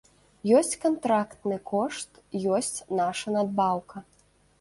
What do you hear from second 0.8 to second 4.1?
кантрактны кошт, ёсць наша надбаўка.